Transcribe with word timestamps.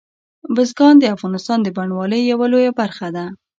بزګان 0.55 0.95
د 0.99 1.03
افغانستان 1.15 1.59
د 1.63 1.67
بڼوالۍ 1.77 2.21
یوه 2.31 2.45
لویه 2.53 2.71
برخه 2.79 3.07
ده. 3.15 3.25